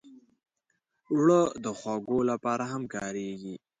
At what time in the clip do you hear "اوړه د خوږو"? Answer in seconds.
1.11-2.19